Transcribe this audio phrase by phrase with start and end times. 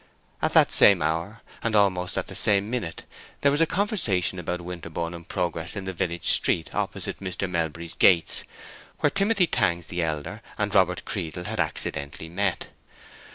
[0.41, 3.05] At that same hour, and almost at that same minute,
[3.41, 7.47] there was a conversation about Winterborne in progress in the village street, opposite Mr.
[7.47, 8.43] Melbury's gates,
[9.01, 12.69] where Timothy Tangs the elder and Robert Creedle had accidentally met.